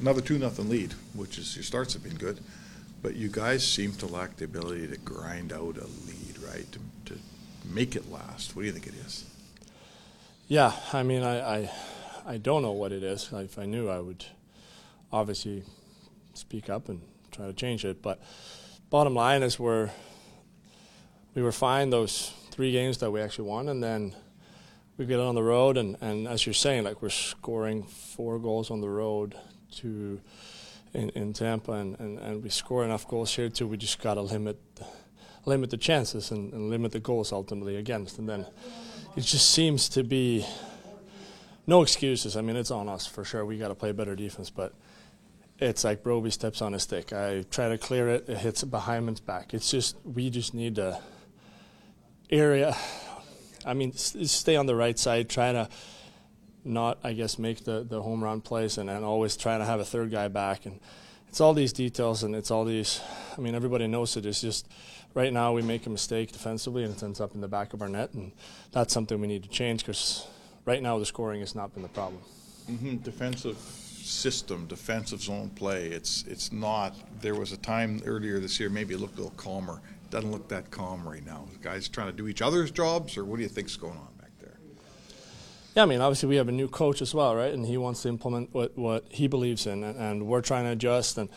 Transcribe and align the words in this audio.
another 0.00 0.20
two 0.20 0.38
nothing 0.38 0.68
lead, 0.68 0.94
which 1.14 1.38
is 1.38 1.54
your 1.56 1.62
starts 1.62 1.94
have 1.94 2.02
been 2.02 2.16
good, 2.16 2.40
but 3.02 3.16
you 3.16 3.28
guys 3.28 3.66
seem 3.66 3.92
to 3.92 4.06
lack 4.06 4.36
the 4.36 4.44
ability 4.44 4.86
to 4.88 4.96
grind 4.98 5.52
out 5.52 5.76
a 5.76 5.86
lead, 6.06 6.38
right? 6.42 6.66
To, 6.72 6.80
to 7.12 7.20
make 7.64 7.96
it 7.96 8.10
last. 8.10 8.54
What 8.54 8.62
do 8.62 8.66
you 8.66 8.72
think 8.72 8.86
it 8.86 8.94
is? 9.06 9.24
Yeah, 10.46 10.72
I 10.92 11.02
mean, 11.02 11.22
I, 11.22 11.40
I, 11.40 11.70
I 12.26 12.36
don't 12.38 12.62
know 12.62 12.72
what 12.72 12.92
it 12.92 13.02
is. 13.02 13.28
If 13.32 13.58
I 13.58 13.66
knew, 13.66 13.88
I 13.88 14.00
would 14.00 14.24
obviously 15.12 15.62
speak 16.34 16.70
up 16.70 16.88
and 16.88 17.02
try 17.30 17.46
to 17.46 17.52
change 17.52 17.84
it. 17.84 18.02
But 18.02 18.20
bottom 18.90 19.14
line 19.14 19.42
is 19.42 19.58
we're 19.58 19.90
we 21.34 21.42
were 21.42 21.52
fine 21.52 21.90
those 21.90 22.32
three 22.50 22.72
games 22.72 22.98
that 22.98 23.10
we 23.10 23.20
actually 23.20 23.48
won, 23.48 23.68
and 23.68 23.82
then 23.82 24.14
we 24.96 25.06
get 25.06 25.20
on 25.20 25.36
the 25.36 25.42
road, 25.42 25.76
and, 25.76 25.96
and 26.00 26.26
as 26.26 26.46
you're 26.46 26.54
saying, 26.54 26.82
like 26.84 27.00
we're 27.00 27.10
scoring 27.10 27.84
four 27.84 28.38
goals 28.38 28.70
on 28.70 28.80
the 28.80 28.88
road 28.88 29.36
to 29.76 30.20
in, 30.94 31.10
in 31.10 31.32
Tampa, 31.32 31.72
and, 31.72 31.98
and, 32.00 32.18
and 32.18 32.42
we 32.42 32.48
score 32.48 32.84
enough 32.84 33.06
goals 33.06 33.34
here 33.34 33.48
too. 33.48 33.66
We 33.66 33.76
just 33.76 34.00
got 34.00 34.14
to 34.14 34.22
limit 34.22 34.58
limit 35.44 35.70
the 35.70 35.76
chances 35.76 36.30
and, 36.30 36.52
and 36.52 36.68
limit 36.68 36.92
the 36.92 37.00
goals 37.00 37.32
ultimately 37.32 37.76
against, 37.76 38.18
and 38.18 38.28
then 38.28 38.46
it 39.16 39.22
just 39.22 39.50
seems 39.50 39.88
to 39.90 40.02
be 40.02 40.44
no 41.66 41.82
excuses. 41.82 42.36
I 42.36 42.40
mean, 42.40 42.56
it's 42.56 42.70
on 42.70 42.88
us 42.88 43.06
for 43.06 43.24
sure. 43.24 43.44
We 43.44 43.58
got 43.58 43.68
to 43.68 43.74
play 43.74 43.92
better 43.92 44.14
defense, 44.14 44.50
but 44.50 44.74
it's 45.58 45.84
like 45.84 46.04
Roby 46.04 46.30
steps 46.30 46.62
on 46.62 46.74
a 46.74 46.78
stick. 46.78 47.12
I 47.12 47.44
try 47.50 47.68
to 47.68 47.78
clear 47.78 48.08
it, 48.08 48.28
it 48.28 48.38
hits 48.38 48.62
behind 48.64 49.24
back. 49.26 49.54
It's 49.54 49.70
just 49.70 49.96
we 50.04 50.30
just 50.30 50.54
need 50.54 50.76
to 50.76 51.00
area. 52.30 52.76
I 53.66 53.74
mean, 53.74 53.92
stay 53.92 54.56
on 54.56 54.66
the 54.66 54.74
right 54.74 54.98
side, 54.98 55.28
try 55.28 55.52
to 55.52 55.68
not, 56.68 56.98
I 57.02 57.12
guess, 57.12 57.38
make 57.38 57.64
the, 57.64 57.84
the 57.88 58.02
home 58.02 58.22
run 58.22 58.40
plays, 58.40 58.78
and, 58.78 58.88
and 58.90 59.04
always 59.04 59.36
trying 59.36 59.60
to 59.60 59.64
have 59.64 59.80
a 59.80 59.84
third 59.84 60.10
guy 60.10 60.28
back. 60.28 60.66
And 60.66 60.78
it's 61.28 61.40
all 61.40 61.54
these 61.54 61.72
details, 61.72 62.22
and 62.22 62.34
it's 62.34 62.50
all 62.50 62.64
these. 62.64 63.00
I 63.36 63.40
mean, 63.40 63.54
everybody 63.54 63.86
knows 63.86 64.16
it. 64.16 64.26
It's 64.26 64.40
just 64.40 64.68
right 65.14 65.32
now 65.32 65.52
we 65.52 65.62
make 65.62 65.86
a 65.86 65.90
mistake 65.90 66.32
defensively, 66.32 66.84
and 66.84 66.94
it 66.94 67.02
ends 67.02 67.20
up 67.20 67.34
in 67.34 67.40
the 67.40 67.48
back 67.48 67.72
of 67.72 67.82
our 67.82 67.88
net, 67.88 68.14
and 68.14 68.32
that's 68.72 68.92
something 68.92 69.20
we 69.20 69.26
need 69.26 69.42
to 69.42 69.48
change 69.48 69.84
because 69.84 70.26
right 70.64 70.82
now 70.82 70.98
the 70.98 71.06
scoring 71.06 71.40
has 71.40 71.54
not 71.54 71.72
been 71.74 71.82
the 71.82 71.88
problem. 71.88 72.22
Mm-hmm. 72.70 72.96
Defensive 72.96 73.56
system, 73.58 74.66
defensive 74.66 75.20
zone 75.20 75.50
play. 75.50 75.86
It's 75.86 76.24
it's 76.26 76.52
not. 76.52 76.94
There 77.20 77.34
was 77.34 77.52
a 77.52 77.56
time 77.58 78.00
earlier 78.04 78.38
this 78.38 78.58
year, 78.60 78.68
maybe 78.68 78.94
it 78.94 79.00
looked 79.00 79.18
a 79.18 79.22
little 79.22 79.36
calmer. 79.36 79.80
Doesn't 80.10 80.30
look 80.30 80.48
that 80.48 80.70
calm 80.70 81.06
right 81.06 81.24
now. 81.24 81.44
The 81.52 81.58
guys 81.58 81.88
trying 81.88 82.10
to 82.10 82.16
do 82.16 82.28
each 82.28 82.40
other's 82.40 82.70
jobs, 82.70 83.18
or 83.18 83.24
what 83.24 83.36
do 83.36 83.42
you 83.42 83.48
think's 83.48 83.76
going 83.76 83.98
on? 83.98 84.08
Yeah, 85.78 85.84
I 85.84 85.86
mean, 85.86 86.00
obviously 86.00 86.28
we 86.28 86.34
have 86.34 86.48
a 86.48 86.52
new 86.52 86.66
coach 86.66 87.00
as 87.00 87.14
well, 87.14 87.36
right? 87.36 87.54
And 87.54 87.64
he 87.64 87.76
wants 87.76 88.02
to 88.02 88.08
implement 88.08 88.52
what 88.52 88.76
what 88.76 89.04
he 89.10 89.28
believes 89.28 89.64
in, 89.64 89.84
and, 89.84 89.96
and 89.96 90.26
we're 90.26 90.40
trying 90.40 90.64
to 90.64 90.72
adjust 90.72 91.16
and. 91.18 91.28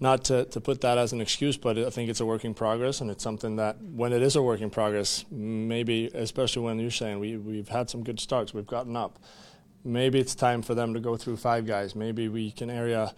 Not 0.00 0.22
to, 0.26 0.44
to 0.44 0.60
put 0.60 0.80
that 0.82 0.96
as 0.96 1.12
an 1.12 1.20
excuse, 1.20 1.56
but 1.56 1.76
I 1.76 1.90
think 1.90 2.08
it's 2.08 2.20
a 2.20 2.24
work 2.24 2.44
in 2.44 2.54
progress, 2.54 3.00
and 3.00 3.10
it's 3.10 3.24
something 3.24 3.56
that 3.56 3.82
when 3.82 4.12
it 4.12 4.22
is 4.22 4.36
a 4.36 4.42
work 4.42 4.60
in 4.60 4.70
progress, 4.70 5.24
maybe, 5.28 6.06
especially 6.14 6.62
when 6.62 6.78
you're 6.78 6.92
saying 6.92 7.18
we, 7.18 7.36
we've 7.36 7.68
had 7.68 7.90
some 7.90 8.04
good 8.04 8.20
starts, 8.20 8.54
we've 8.54 8.64
gotten 8.64 8.94
up 8.94 9.18
maybe 9.84 10.20
it's 10.20 10.36
time 10.36 10.62
for 10.62 10.76
them 10.76 10.94
to 10.94 11.00
go 11.00 11.16
through 11.16 11.36
five 11.36 11.66
guys. 11.66 11.96
Maybe 11.96 12.28
we 12.28 12.52
can 12.52 12.70
area 12.70 13.12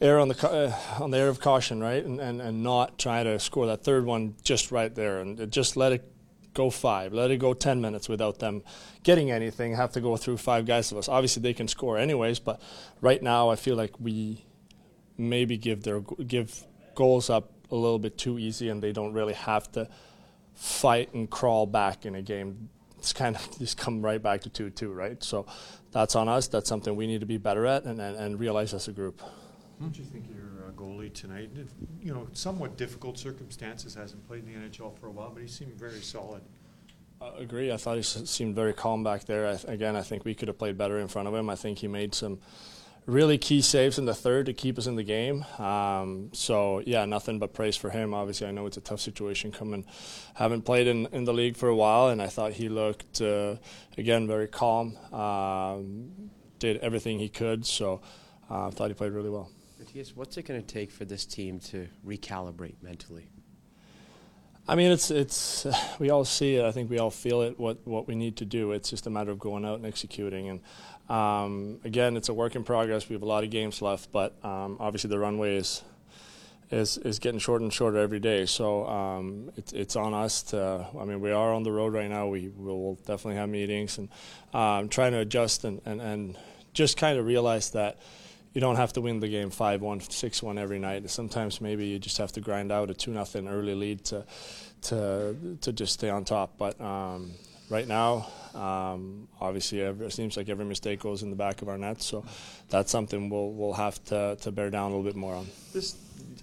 err 0.00 0.18
on 0.18 0.28
the 0.28 0.48
uh, 0.48 1.02
on 1.02 1.10
the 1.10 1.18
air 1.18 1.28
of 1.28 1.40
caution, 1.40 1.82
right, 1.82 2.02
and, 2.02 2.20
and 2.20 2.40
and 2.40 2.62
not 2.62 2.98
try 2.98 3.22
to 3.22 3.38
score 3.38 3.66
that 3.66 3.84
third 3.84 4.06
one 4.06 4.34
just 4.42 4.72
right 4.72 4.94
there, 4.94 5.20
and 5.20 5.50
just 5.52 5.76
let 5.76 5.92
it 5.92 6.13
go 6.54 6.70
five, 6.70 7.12
let 7.12 7.30
it 7.30 7.38
go 7.38 7.52
ten 7.54 7.80
minutes 7.80 8.08
without 8.08 8.38
them 8.38 8.62
getting 9.02 9.30
anything. 9.30 9.74
Have 9.74 9.92
to 9.92 10.00
go 10.00 10.16
through 10.16 10.38
five 10.38 10.66
guys 10.66 10.90
of 10.92 10.98
us. 10.98 11.08
Obviously, 11.08 11.42
they 11.42 11.54
can 11.54 11.68
score 11.68 11.98
anyways, 11.98 12.38
but 12.38 12.60
right 13.00 13.22
now 13.22 13.50
I 13.50 13.56
feel 13.56 13.76
like 13.76 13.98
we 14.00 14.44
maybe 15.18 15.56
give 15.56 15.82
their 15.82 16.00
give 16.00 16.64
goals 16.94 17.28
up 17.28 17.50
a 17.70 17.74
little 17.74 17.98
bit 17.98 18.16
too 18.16 18.38
easy, 18.38 18.68
and 18.68 18.82
they 18.82 18.92
don't 18.92 19.12
really 19.12 19.34
have 19.34 19.70
to 19.72 19.88
fight 20.54 21.12
and 21.12 21.28
crawl 21.28 21.66
back 21.66 22.06
in 22.06 22.14
a 22.14 22.22
game 22.22 22.68
it's 23.04 23.12
kind 23.12 23.36
of 23.36 23.58
just 23.58 23.76
come 23.76 24.02
right 24.02 24.22
back 24.22 24.40
to 24.42 24.48
2 24.48 24.70
2, 24.70 24.92
right? 24.92 25.22
So 25.22 25.46
that's 25.92 26.16
on 26.16 26.28
us. 26.28 26.48
That's 26.48 26.68
something 26.68 26.96
we 26.96 27.06
need 27.06 27.20
to 27.20 27.26
be 27.26 27.36
better 27.36 27.66
at 27.66 27.84
and, 27.84 28.00
and, 28.00 28.16
and 28.16 28.40
realize 28.40 28.72
as 28.72 28.88
a 28.88 28.92
group. 28.92 29.22
Did 29.80 29.96
you 29.98 30.04
think 30.04 30.26
your 30.28 30.68
uh, 30.68 30.70
goalie 30.72 31.12
tonight? 31.12 31.50
You 32.00 32.14
know, 32.14 32.28
somewhat 32.32 32.76
difficult 32.76 33.18
circumstances, 33.18 33.94
hasn't 33.94 34.26
played 34.26 34.44
in 34.46 34.52
the 34.52 34.68
NHL 34.68 34.98
for 34.98 35.08
a 35.08 35.10
while, 35.10 35.30
but 35.30 35.42
he 35.42 35.48
seemed 35.48 35.74
very 35.74 36.00
solid. 36.00 36.42
I 37.20 37.30
agree. 37.38 37.72
I 37.72 37.76
thought 37.76 37.96
he 37.96 38.02
seemed 38.02 38.54
very 38.54 38.72
calm 38.72 39.02
back 39.02 39.24
there. 39.24 39.46
I, 39.46 39.58
again, 39.72 39.96
I 39.96 40.02
think 40.02 40.24
we 40.24 40.34
could 40.34 40.48
have 40.48 40.58
played 40.58 40.76
better 40.78 40.98
in 40.98 41.08
front 41.08 41.28
of 41.28 41.34
him. 41.34 41.50
I 41.50 41.56
think 41.56 41.78
he 41.78 41.88
made 41.88 42.14
some 42.14 42.40
really 43.06 43.36
key 43.36 43.60
saves 43.60 43.98
in 43.98 44.06
the 44.06 44.14
third 44.14 44.46
to 44.46 44.52
keep 44.52 44.78
us 44.78 44.86
in 44.86 44.96
the 44.96 45.02
game. 45.02 45.44
Um, 45.58 46.30
so 46.32 46.82
yeah, 46.86 47.04
nothing 47.04 47.38
but 47.38 47.52
praise 47.52 47.76
for 47.76 47.90
him. 47.90 48.14
Obviously, 48.14 48.46
I 48.46 48.50
know 48.50 48.66
it's 48.66 48.76
a 48.76 48.82
tough 48.82 49.00
situation 49.00 49.52
coming. 49.52 49.84
Haven't 50.34 50.62
played 50.62 50.86
in, 50.86 51.06
in 51.12 51.24
the 51.24 51.34
league 51.34 51.56
for 51.56 51.68
a 51.68 51.76
while, 51.76 52.08
and 52.08 52.22
I 52.22 52.28
thought 52.28 52.52
he 52.52 52.68
looked 52.68 53.20
uh, 53.20 53.56
again 53.98 54.26
very 54.26 54.48
calm. 54.48 54.96
Um, 55.12 56.30
did 56.58 56.78
everything 56.78 57.18
he 57.18 57.28
could. 57.28 57.66
So 57.66 58.00
uh, 58.50 58.68
I 58.68 58.70
thought 58.70 58.88
he 58.88 58.94
played 58.94 59.12
really 59.12 59.30
well. 59.30 59.50
Mattias, 59.84 60.16
what's 60.16 60.36
it 60.36 60.44
going 60.44 60.60
to 60.60 60.66
take 60.66 60.90
for 60.90 61.04
this 61.04 61.26
team 61.26 61.58
to 61.58 61.88
recalibrate 62.06 62.76
mentally? 62.82 63.28
I 64.66 64.76
mean, 64.76 64.90
it's 64.90 65.10
it's 65.10 65.66
we 65.98 66.10
all 66.10 66.24
see 66.24 66.56
it. 66.56 66.64
I 66.64 66.72
think 66.72 66.88
we 66.90 66.98
all 66.98 67.10
feel 67.10 67.42
it. 67.42 67.58
What 67.58 67.86
what 67.86 68.08
we 68.08 68.14
need 68.14 68.36
to 68.38 68.44
do. 68.44 68.72
It's 68.72 68.88
just 68.88 69.06
a 69.06 69.10
matter 69.10 69.30
of 69.30 69.38
going 69.38 69.64
out 69.64 69.76
and 69.76 69.86
executing. 69.86 70.48
And 70.48 70.60
um, 71.14 71.80
again, 71.84 72.16
it's 72.16 72.28
a 72.28 72.34
work 72.34 72.56
in 72.56 72.64
progress. 72.64 73.08
We 73.08 73.14
have 73.14 73.22
a 73.22 73.26
lot 73.26 73.44
of 73.44 73.50
games 73.50 73.82
left, 73.82 74.10
but 74.10 74.42
um, 74.44 74.78
obviously 74.80 75.10
the 75.10 75.18
runway 75.18 75.56
is 75.56 75.82
is 76.70 76.96
is 76.98 77.18
getting 77.18 77.38
shorter 77.38 77.62
and 77.62 77.72
shorter 77.72 77.98
every 77.98 78.20
day. 78.20 78.46
So 78.46 78.86
um, 78.86 79.50
it's 79.56 79.74
it's 79.74 79.96
on 79.96 80.14
us 80.14 80.42
to. 80.44 80.86
I 80.98 81.04
mean, 81.04 81.20
we 81.20 81.30
are 81.30 81.52
on 81.52 81.62
the 81.62 81.72
road 81.72 81.92
right 81.92 82.08
now. 82.08 82.28
We 82.28 82.48
will 82.48 82.94
definitely 83.06 83.36
have 83.36 83.50
meetings 83.50 83.98
and 83.98 84.08
um, 84.54 84.88
trying 84.88 85.12
to 85.12 85.18
adjust 85.18 85.64
and, 85.64 85.82
and 85.84 86.00
and 86.00 86.38
just 86.72 86.96
kind 86.96 87.18
of 87.18 87.26
realize 87.26 87.70
that 87.70 87.98
you 88.54 88.60
don't 88.60 88.76
have 88.76 88.92
to 88.92 89.00
win 89.00 89.18
the 89.18 89.28
game 89.28 89.50
5 89.50 89.82
1, 89.82 90.00
6 90.00 90.42
1 90.42 90.58
every 90.58 90.78
night. 90.78 91.10
Sometimes 91.10 91.60
maybe 91.60 91.86
you 91.86 91.98
just 91.98 92.18
have 92.18 92.30
to 92.32 92.40
grind 92.40 92.70
out 92.70 92.88
a 92.88 92.94
2 92.94 93.10
nothing 93.10 93.48
early 93.48 93.74
lead 93.74 94.04
to, 94.04 94.24
to, 94.82 95.36
to 95.60 95.72
just 95.72 95.92
stay 95.92 96.08
on 96.08 96.24
top. 96.24 96.56
But 96.56 96.80
um, 96.80 97.32
right 97.68 97.86
now, 97.86 98.28
um, 98.54 99.26
obviously, 99.40 99.82
every, 99.82 100.06
it 100.06 100.12
seems 100.12 100.36
like 100.36 100.48
every 100.48 100.64
mistake 100.64 101.00
goes 101.00 101.24
in 101.24 101.30
the 101.30 101.36
back 101.36 101.62
of 101.62 101.68
our 101.68 101.76
net. 101.76 102.00
So 102.00 102.24
that's 102.68 102.92
something 102.92 103.28
we'll, 103.28 103.50
we'll 103.50 103.72
have 103.72 104.02
to, 104.04 104.36
to 104.40 104.52
bear 104.52 104.70
down 104.70 104.92
a 104.92 104.96
little 104.96 105.02
bit 105.10 105.16
more 105.16 105.34
on. 105.34 105.48
This, 105.72 105.96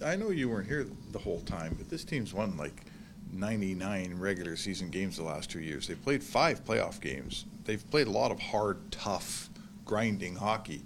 I 0.04 0.14
know 0.16 0.28
you 0.28 0.50
weren't 0.50 0.68
here 0.68 0.86
the 1.12 1.18
whole 1.18 1.40
time, 1.40 1.74
but 1.78 1.88
this 1.88 2.04
team's 2.04 2.34
won 2.34 2.58
like 2.58 2.84
99 3.32 4.18
regular 4.18 4.56
season 4.56 4.90
games 4.90 5.16
the 5.16 5.22
last 5.22 5.50
two 5.50 5.60
years. 5.60 5.88
They've 5.88 6.02
played 6.02 6.22
five 6.22 6.62
playoff 6.62 7.00
games. 7.00 7.46
They've 7.64 7.90
played 7.90 8.06
a 8.06 8.10
lot 8.10 8.30
of 8.30 8.38
hard, 8.38 8.92
tough, 8.92 9.48
grinding 9.86 10.36
hockey 10.36 10.82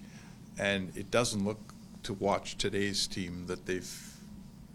and 0.58 0.96
it 0.96 1.10
doesn't 1.10 1.44
look 1.44 1.58
to 2.04 2.14
watch 2.14 2.56
today's 2.56 3.06
team 3.06 3.46
that 3.46 3.66
they've 3.66 4.16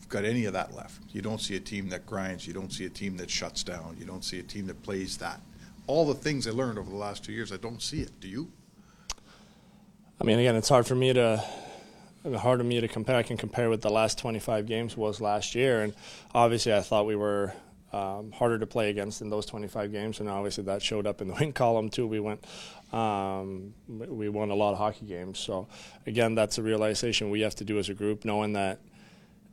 got 0.09 0.25
any 0.25 0.45
of 0.45 0.53
that 0.53 0.75
left. 0.75 1.01
You 1.13 1.21
don't 1.21 1.39
see 1.39 1.55
a 1.55 1.59
team 1.59 1.89
that 1.89 2.05
grinds. 2.05 2.45
You 2.45 2.53
don't 2.53 2.71
see 2.71 2.85
a 2.85 2.89
team 2.89 3.17
that 3.17 3.29
shuts 3.29 3.63
down. 3.63 3.95
You 3.99 4.05
don't 4.05 4.23
see 4.23 4.39
a 4.39 4.43
team 4.43 4.67
that 4.67 4.83
plays 4.83 5.17
that. 5.17 5.41
All 5.87 6.05
the 6.05 6.13
things 6.13 6.47
I 6.47 6.51
learned 6.51 6.77
over 6.77 6.89
the 6.89 6.97
last 6.97 7.23
two 7.23 7.31
years, 7.31 7.51
I 7.51 7.57
don't 7.57 7.81
see 7.81 8.01
it. 8.01 8.19
Do 8.19 8.27
you? 8.27 8.51
I 10.19 10.23
mean, 10.23 10.37
again, 10.37 10.55
it's 10.55 10.69
hard 10.69 10.85
for 10.85 10.95
me 10.95 11.13
to 11.13 11.43
hard 12.35 12.59
for 12.59 12.63
me 12.63 12.79
to 12.79 12.87
compare. 12.87 13.15
I 13.15 13.23
can 13.23 13.37
compare 13.37 13.69
what 13.69 13.81
the 13.81 13.89
last 13.89 14.19
25 14.19 14.67
games 14.67 14.95
was 14.95 15.19
last 15.19 15.55
year, 15.55 15.81
and 15.81 15.93
obviously, 16.35 16.73
I 16.73 16.81
thought 16.81 17.07
we 17.07 17.15
were 17.15 17.53
um, 17.93 18.31
harder 18.31 18.57
to 18.59 18.67
play 18.67 18.89
against 18.89 19.21
in 19.21 19.29
those 19.29 19.45
25 19.45 19.91
games, 19.91 20.19
and 20.19 20.29
obviously 20.29 20.63
that 20.65 20.81
showed 20.81 21.05
up 21.05 21.21
in 21.21 21.27
the 21.27 21.33
win 21.39 21.53
column 21.53 21.89
too. 21.89 22.07
We 22.07 22.19
went, 22.19 22.43
um, 22.93 23.73
we 23.87 24.29
won 24.29 24.49
a 24.49 24.55
lot 24.55 24.71
of 24.71 24.77
hockey 24.77 25.05
games. 25.05 25.39
So 25.39 25.67
again, 26.05 26.35
that's 26.35 26.57
a 26.57 26.63
realization 26.63 27.29
we 27.29 27.41
have 27.41 27.55
to 27.55 27.63
do 27.63 27.79
as 27.79 27.89
a 27.89 27.93
group, 27.93 28.25
knowing 28.25 28.53
that 28.53 28.79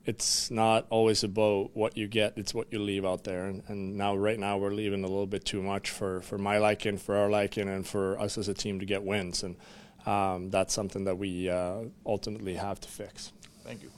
it's 0.04 0.50
not 0.50 0.86
always 0.88 1.22
about 1.22 1.76
what 1.76 1.96
you 1.96 2.08
get; 2.08 2.32
it's 2.36 2.54
what 2.54 2.72
you 2.72 2.78
leave 2.78 3.04
out 3.04 3.24
there. 3.24 3.44
And, 3.46 3.62
and 3.68 3.96
now, 3.96 4.16
right 4.16 4.38
now, 4.38 4.56
we're 4.56 4.70
leaving 4.70 5.04
a 5.04 5.08
little 5.08 5.26
bit 5.26 5.44
too 5.44 5.62
much 5.62 5.90
for 5.90 6.22
for 6.22 6.38
my 6.38 6.58
liking, 6.58 6.96
for 6.96 7.16
our 7.16 7.28
liking, 7.28 7.68
and 7.68 7.86
for 7.86 8.18
us 8.18 8.38
as 8.38 8.48
a 8.48 8.54
team 8.54 8.80
to 8.80 8.86
get 8.86 9.02
wins. 9.02 9.42
And 9.42 9.56
um, 10.06 10.50
that's 10.50 10.72
something 10.72 11.04
that 11.04 11.18
we 11.18 11.50
uh, 11.50 11.80
ultimately 12.06 12.54
have 12.54 12.80
to 12.80 12.88
fix. 12.88 13.32
Thank 13.64 13.82
you. 13.82 13.90